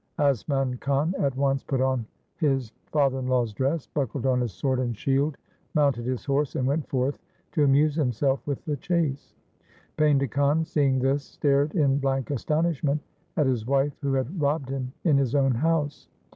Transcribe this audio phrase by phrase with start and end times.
[0.17, 2.07] Asman Khan at once put on
[2.37, 4.97] his father in law's dress, buckled on his LIFE OF GURU HAR GOBIND sword and
[4.97, 5.37] shield,
[5.75, 7.19] mounted his horse, and went forth
[7.51, 9.35] to amuse himself with the chase.
[9.99, 12.99] Painda Khan seeing this stared in blank astonishment
[13.37, 16.07] at his wife who had robbed him in his own house.